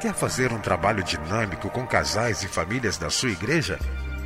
Quer 0.00 0.14
fazer 0.14 0.50
um 0.50 0.58
trabalho 0.58 1.04
dinâmico 1.04 1.68
com 1.68 1.86
casais 1.86 2.42
e 2.42 2.48
famílias 2.48 2.96
da 2.96 3.10
sua 3.10 3.28
igreja? 3.28 3.78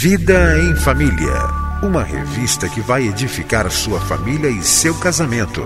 Vida 0.01 0.57
em 0.57 0.75
Família. 0.77 1.45
Uma 1.83 2.01
revista 2.01 2.67
que 2.67 2.81
vai 2.81 3.07
edificar 3.07 3.69
sua 3.69 3.99
família 3.99 4.49
e 4.49 4.63
seu 4.63 4.95
casamento. 4.95 5.63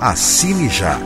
Assine 0.00 0.70
já. 0.70 0.98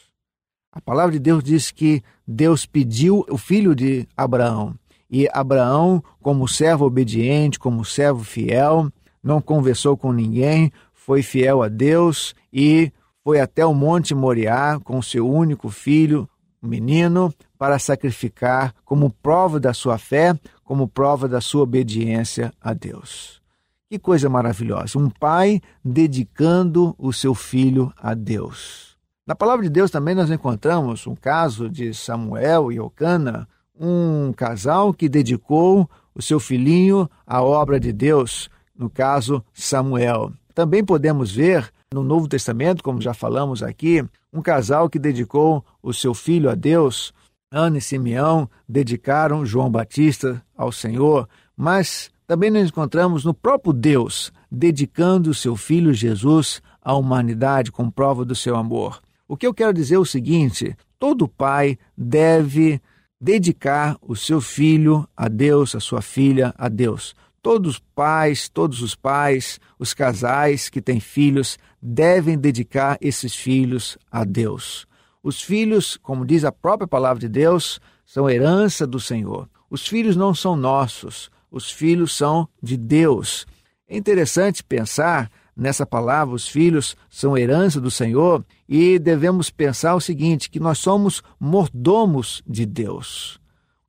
A 0.71 0.81
palavra 0.81 1.13
de 1.13 1.19
Deus 1.19 1.43
diz 1.43 1.71
que 1.71 2.03
Deus 2.27 2.65
pediu 2.65 3.25
o 3.29 3.37
filho 3.37 3.73
de 3.73 4.07
Abraão. 4.15 4.75
E 5.09 5.27
Abraão, 5.31 6.03
como 6.21 6.47
servo 6.47 6.85
obediente, 6.85 7.57
como 7.57 7.85
servo 7.85 8.23
fiel, 8.23 8.91
não 9.23 9.39
conversou 9.39 9.95
com 9.95 10.11
ninguém, 10.11 10.71
foi 10.93 11.21
fiel 11.21 11.63
a 11.63 11.69
Deus 11.69 12.35
e 12.51 12.91
foi 13.25 13.39
até 13.39 13.65
o 13.65 13.73
Monte 13.73 14.13
Moriá 14.13 14.79
com 14.83 15.01
seu 15.01 15.27
único 15.27 15.71
filho, 15.71 16.29
menino, 16.61 17.33
para 17.57 17.79
sacrificar 17.79 18.71
como 18.85 19.09
prova 19.09 19.59
da 19.59 19.73
sua 19.73 19.97
fé, 19.97 20.39
como 20.63 20.87
prova 20.87 21.27
da 21.27 21.41
sua 21.41 21.63
obediência 21.63 22.53
a 22.61 22.71
Deus. 22.71 23.41
Que 23.89 23.97
coisa 23.97 24.29
maravilhosa! 24.29 24.99
Um 24.99 25.09
pai 25.09 25.59
dedicando 25.83 26.93
o 26.99 27.11
seu 27.11 27.33
filho 27.33 27.91
a 27.97 28.13
Deus. 28.13 28.95
Na 29.25 29.33
palavra 29.33 29.63
de 29.63 29.71
Deus 29.71 29.89
também 29.89 30.13
nós 30.13 30.29
encontramos 30.29 31.07
um 31.07 31.15
caso 31.15 31.67
de 31.67 31.95
Samuel 31.95 32.71
e 32.71 32.79
Ocana, 32.79 33.47
um 33.75 34.31
casal 34.33 34.93
que 34.93 35.09
dedicou 35.09 35.89
o 36.13 36.21
seu 36.21 36.39
filhinho 36.39 37.09
à 37.25 37.41
obra 37.41 37.79
de 37.79 37.91
Deus, 37.91 38.51
no 38.77 38.87
caso 38.87 39.43
Samuel. 39.51 40.31
Também 40.53 40.85
podemos 40.85 41.31
ver 41.31 41.73
no 41.95 42.03
Novo 42.03 42.27
Testamento, 42.27 42.83
como 42.83 42.99
já 42.99 43.13
falamos 43.13 43.63
aqui, 43.63 44.03
um 44.33 44.41
casal 44.41 44.89
que 44.89 44.99
dedicou 44.99 45.63
o 45.81 45.93
seu 45.93 46.13
filho 46.13 46.49
a 46.49 46.53
Deus. 46.53 47.13
Ana 47.49 47.77
e 47.77 47.81
Simeão 47.81 48.49
dedicaram 48.67 49.45
João 49.45 49.71
Batista 49.71 50.43
ao 50.57 50.73
Senhor, 50.73 51.29
mas 51.55 52.11
também 52.27 52.51
nos 52.51 52.67
encontramos 52.67 53.23
no 53.23 53.33
próprio 53.33 53.71
Deus 53.71 54.29
dedicando 54.51 55.29
o 55.29 55.33
seu 55.33 55.55
filho 55.55 55.93
Jesus 55.93 56.61
à 56.81 56.93
humanidade 56.93 57.71
com 57.71 57.89
prova 57.89 58.25
do 58.25 58.35
seu 58.35 58.57
amor. 58.57 59.01
O 59.25 59.37
que 59.37 59.47
eu 59.47 59.53
quero 59.53 59.73
dizer 59.73 59.95
é 59.95 59.99
o 59.99 60.05
seguinte: 60.05 60.75
todo 60.99 61.29
pai 61.29 61.77
deve 61.97 62.81
dedicar 63.21 63.97
o 64.01 64.17
seu 64.17 64.41
filho 64.41 65.07
a 65.15 65.29
Deus, 65.29 65.75
a 65.75 65.79
sua 65.79 66.01
filha 66.01 66.53
a 66.57 66.67
Deus. 66.67 67.15
Todos 67.45 67.75
os 67.75 67.79
pais, 67.93 68.49
todos 68.49 68.81
os 68.81 68.95
pais, 68.95 69.59
os 69.77 69.93
casais 69.93 70.67
que 70.67 70.81
têm 70.81 70.99
filhos 70.99 71.59
devem 71.79 72.39
dedicar 72.39 72.97
esses 72.99 73.35
filhos 73.35 73.99
a 74.11 74.23
Deus. 74.23 74.87
Os 75.21 75.43
filhos, 75.43 75.95
como 76.01 76.25
diz 76.25 76.43
a 76.43 76.51
própria 76.51 76.87
palavra 76.87 77.19
de 77.19 77.29
Deus, 77.29 77.79
são 78.03 78.27
herança 78.27 78.87
do 78.87 78.99
Senhor. 78.99 79.47
Os 79.69 79.85
filhos 79.87 80.15
não 80.15 80.33
são 80.33 80.55
nossos, 80.55 81.29
os 81.51 81.69
filhos 81.69 82.17
são 82.17 82.49
de 82.63 82.75
Deus. 82.75 83.45
É 83.87 83.95
interessante 83.95 84.63
pensar 84.63 85.29
nessa 85.55 85.85
palavra, 85.85 86.33
os 86.33 86.47
filhos 86.47 86.97
são 87.11 87.37
herança 87.37 87.79
do 87.79 87.91
Senhor, 87.91 88.43
e 88.67 88.97
devemos 88.97 89.51
pensar 89.51 89.93
o 89.93 90.01
seguinte: 90.01 90.49
que 90.49 90.59
nós 90.59 90.79
somos 90.79 91.21
mordomos 91.39 92.41
de 92.47 92.65
Deus. 92.65 93.39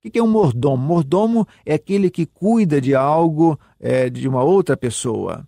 O 0.07 0.11
que 0.11 0.21
é 0.21 0.23
um 0.23 0.29
mordomo? 0.29 0.77
Mordomo 0.77 1.49
é 1.65 1.75
aquele 1.75 2.09
que 2.11 2.27
cuida 2.27 2.81
de 2.81 2.95
algo 2.95 3.59
é, 3.81 4.09
de 4.09 4.29
uma 4.29 4.45
outra 4.45 4.77
pessoa. 4.77 5.45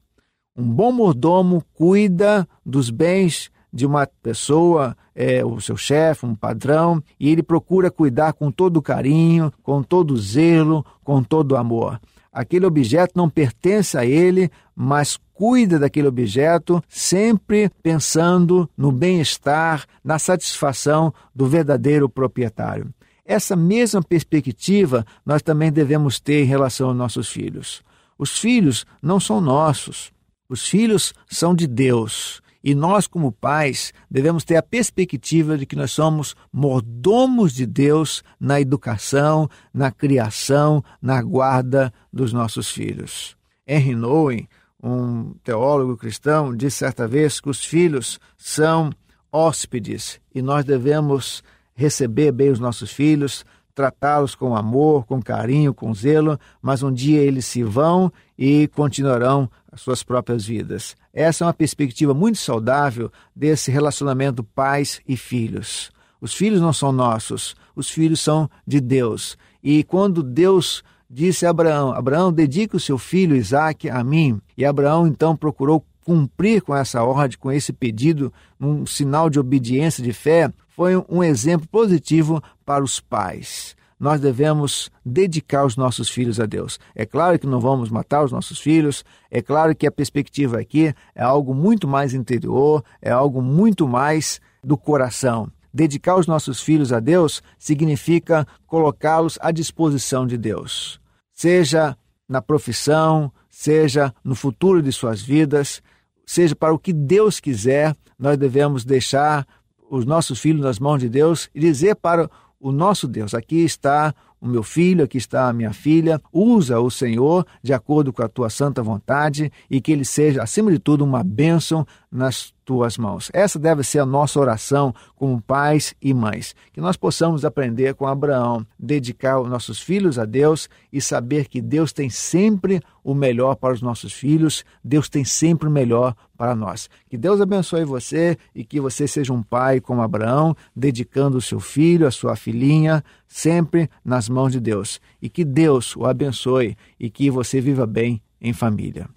Um 0.56 0.64
bom 0.64 0.90
mordomo 0.90 1.62
cuida 1.72 2.46
dos 2.66 2.90
bens 2.90 3.52
de 3.72 3.87
uma 3.87 4.05
pessoa, 4.20 4.96
é, 5.14 5.44
o 5.44 5.60
seu 5.60 5.76
chefe, 5.76 6.26
um 6.26 6.34
padrão, 6.34 7.00
e 7.20 7.31
ele 7.31 7.40
procura 7.40 7.88
cuidar 7.88 8.32
com 8.32 8.50
todo 8.50 8.82
carinho, 8.82 9.52
com 9.62 9.81
todo 9.81 10.16
zelo, 10.16 10.84
com 11.04 11.22
todo 11.22 11.56
amor. 11.56 12.00
Aquele 12.32 12.66
objeto 12.66 13.12
não 13.14 13.31
pertence 13.31 13.96
a 13.96 14.04
ele, 14.04 14.50
mas 14.75 15.16
cuida 15.32 15.78
daquele 15.78 16.08
objeto, 16.08 16.82
sempre 16.88 17.70
pensando 17.81 18.69
no 18.76 18.90
bem-estar, 18.90 19.87
na 20.02 20.19
satisfação 20.19 21.14
do 21.32 21.46
verdadeiro 21.46 22.08
proprietário. 22.08 22.93
Essa 23.28 23.54
mesma 23.54 24.02
perspectiva 24.02 25.04
nós 25.25 25.42
também 25.42 25.70
devemos 25.70 26.19
ter 26.19 26.44
em 26.44 26.46
relação 26.46 26.88
aos 26.88 26.96
nossos 26.96 27.28
filhos. 27.28 27.82
Os 28.19 28.38
filhos 28.38 28.86
não 29.02 29.20
são 29.20 29.38
nossos, 29.38 30.10
os 30.48 30.66
filhos 30.66 31.12
são 31.28 31.54
de 31.54 31.66
Deus. 31.66 32.40
E 32.64 32.75
nós, 32.75 33.06
como 33.06 33.30
pais, 33.30 33.92
devemos 34.10 34.44
ter 34.44 34.56
a 34.56 34.62
perspectiva 34.62 35.58
de 35.58 35.66
que 35.66 35.76
nós 35.76 35.92
somos 35.92 36.34
mordomos 36.50 37.52
de 37.52 37.66
Deus 37.66 38.25
na 38.40 38.62
educação, 38.62 39.46
na 39.75 39.92
criação, 39.92 40.82
na 41.00 41.20
guarda 41.20 41.92
dos 42.10 42.32
nossos 42.32 42.70
filhos. 42.70 43.36
Henry 43.66 43.94
Nouwen, 43.94 44.48
um 44.82 45.34
teólogo 45.44 45.98
cristão, 45.98 46.56
disse 46.56 46.78
certa 46.78 47.06
vez 47.06 47.40
que 47.40 47.50
os 47.50 47.62
filhos 47.62 48.19
são 48.38 48.90
hóspedes 49.30 50.19
e 50.34 50.40
nós 50.40 50.64
devemos 50.64 51.42
receber 51.78 52.32
bem 52.32 52.50
os 52.50 52.58
nossos 52.58 52.90
filhos, 52.90 53.46
tratá-los 53.72 54.34
com 54.34 54.56
amor, 54.56 55.06
com 55.06 55.22
carinho, 55.22 55.72
com 55.72 55.94
zelo, 55.94 56.36
mas 56.60 56.82
um 56.82 56.92
dia 56.92 57.20
eles 57.20 57.46
se 57.46 57.62
vão 57.62 58.12
e 58.36 58.66
continuarão 58.75 59.48
as 59.70 59.80
suas 59.80 60.02
próprias 60.02 60.44
vidas. 60.44 60.96
Essa 61.14 61.44
é 61.44 61.46
uma 61.46 61.54
perspectiva 61.54 62.12
muito 62.12 62.38
saudável 62.38 63.12
desse 63.34 63.70
relacionamento 63.70 64.42
pais 64.42 65.00
e 65.06 65.16
filhos. 65.16 65.92
Os 66.20 66.34
filhos 66.34 66.60
não 66.60 66.72
são 66.72 66.90
nossos, 66.90 67.54
os 67.76 67.88
filhos 67.88 68.20
são 68.20 68.50
de 68.66 68.80
Deus. 68.80 69.38
E 69.62 69.84
quando 69.84 70.20
Deus 70.20 70.82
disse 71.08 71.46
a 71.46 71.50
Abraão: 71.50 71.92
Abraão, 71.92 72.32
dedique 72.32 72.75
o 72.75 72.80
seu 72.80 72.98
filho 72.98 73.36
Isaque 73.36 73.88
a 73.88 74.02
mim. 74.02 74.40
E 74.56 74.64
Abraão 74.64 75.06
então 75.06 75.36
procurou 75.36 75.84
cumprir 76.08 76.62
com 76.62 76.75
essa 76.75 77.02
ordem, 77.02 77.37
com 77.38 77.52
esse 77.52 77.70
pedido, 77.70 78.32
um 78.58 78.87
sinal 78.87 79.28
de 79.28 79.38
obediência, 79.38 80.02
de 80.02 80.14
fé, 80.14 80.50
foi 80.70 80.96
um 81.06 81.22
exemplo 81.22 81.69
positivo 81.69 82.43
para 82.64 82.82
os 82.82 82.99
pais. 82.99 83.76
Nós 84.00 84.19
devemos 84.19 84.90
dedicar 85.05 85.66
os 85.66 85.76
nossos 85.76 86.08
filhos 86.08 86.40
a 86.40 86.46
Deus. 86.46 86.81
É 86.94 87.05
claro 87.05 87.38
que 87.38 87.46
não 87.46 87.60
vamos 87.60 87.90
matar 87.90 88.25
os 88.25 88.32
nossos 88.32 88.58
filhos, 88.58 89.05
é 89.31 89.43
claro 89.43 89.76
que 89.76 89.87
a 89.87 89.93
perspectiva 89.93 90.58
aqui 90.58 90.94
é 91.14 91.22
algo 91.22 91.55
muito 91.55 91.87
mais 91.87 92.14
interior, 92.14 92.82
é 93.02 93.11
algo 93.11 93.42
muito 93.42 93.87
mais 93.87 94.40
do 94.64 94.78
coração. 94.78 95.52
Dedicar 95.75 96.16
os 96.16 96.26
nossos 96.26 96.62
filhos 96.62 96.90
a 96.90 97.00
Deus 97.00 97.42
significa 97.59 98.47
colocá-los 98.66 99.38
à 99.42 99.50
disposição 99.50 100.26
de 100.26 100.38
Deus, 100.38 100.99
seja 101.35 101.94
na 102.26 102.40
profissão, 102.40 103.30
seja 103.50 104.14
no 104.25 104.35
futuro 104.35 104.80
de 104.80 104.90
suas 104.90 105.21
vidas, 105.21 105.82
seja 106.28 106.54
para 106.54 106.75
o 106.75 106.78
que 106.78 106.92
Deus 106.92 107.40
quiser, 107.40 107.97
nós 108.18 108.37
devemos 108.37 108.85
deixar 108.85 109.47
os 109.90 110.04
nossos 110.04 110.38
filhos 110.38 110.61
nas 110.61 110.78
mãos 110.78 110.99
de 110.99 111.08
Deus 111.08 111.49
e 111.54 111.61
dizer 111.61 111.97
para 111.97 112.30
o 112.61 112.70
nosso 112.70 113.08
Deus: 113.08 113.32
aqui 113.32 113.64
está 113.64 114.14
o 114.38 114.47
meu 114.47 114.62
filho, 114.62 115.04
aqui 115.04 115.16
está 115.16 115.49
a 115.49 115.52
minha 115.54 115.73
filha, 115.73 116.20
usa 116.30 116.78
o 116.78 116.90
Senhor 116.90 117.47
de 117.62 117.73
acordo 117.73 118.12
com 118.12 118.23
a 118.23 118.28
tua 118.28 118.50
santa 118.50 118.82
vontade 118.82 119.50
e 119.70 119.80
que 119.80 119.90
ele 119.90 120.04
seja, 120.04 120.42
acima 120.42 120.70
de 120.70 120.78
tudo, 120.78 121.02
uma 121.02 121.25
bênção 121.25 121.87
nas 122.10 122.52
tuas 122.64 122.98
mãos. 122.98 123.30
Essa 123.32 123.58
deve 123.58 123.82
ser 123.82 123.98
a 123.98 124.06
nossa 124.06 124.38
oração 124.38 124.94
como 125.16 125.40
pais 125.40 125.94
e 126.00 126.12
mães. 126.12 126.54
Que 126.72 126.80
nós 126.80 126.96
possamos 126.96 127.44
aprender 127.44 127.94
com 127.94 128.06
Abraão, 128.06 128.66
dedicar 128.78 129.40
os 129.40 129.48
nossos 129.48 129.80
filhos 129.80 130.18
a 130.18 130.24
Deus 130.24 130.68
e 130.92 131.00
saber 131.00 131.48
que 131.48 131.60
Deus 131.60 131.92
tem 131.92 132.10
sempre 132.10 132.82
o 133.02 133.14
melhor 133.14 133.56
para 133.56 133.72
os 133.72 133.80
nossos 133.80 134.12
filhos, 134.12 134.64
Deus 134.84 135.08
tem 135.08 135.24
sempre 135.24 135.68
o 135.68 135.70
melhor 135.70 136.14
para 136.36 136.54
nós. 136.54 136.90
Que 137.08 137.16
Deus 137.16 137.40
abençoe 137.40 137.84
você 137.84 138.36
e 138.54 138.64
que 138.64 138.80
você 138.80 139.08
seja 139.08 139.32
um 139.32 139.42
pai 139.42 139.80
como 139.80 140.02
Abraão, 140.02 140.54
dedicando 140.76 141.38
o 141.38 141.42
seu 141.42 141.60
filho, 141.60 142.06
a 142.06 142.10
sua 142.10 142.36
filhinha, 142.36 143.02
sempre 143.26 143.88
nas 144.04 144.28
mãos 144.28 144.52
de 144.52 144.60
Deus. 144.60 145.00
E 145.20 145.28
que 145.28 145.44
Deus 145.44 145.96
o 145.96 146.04
abençoe 146.04 146.76
e 147.00 147.08
que 147.10 147.30
você 147.30 147.60
viva 147.60 147.86
bem 147.86 148.22
em 148.40 148.52
família. 148.52 149.08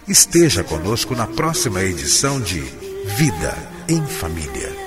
Esteja 0.08 0.64
conosco 0.64 1.14
na 1.14 1.28
próxima 1.28 1.84
edição 1.84 2.40
de 2.40 2.62
Vida 3.18 3.54
em 3.90 4.08
Família. 4.08 4.87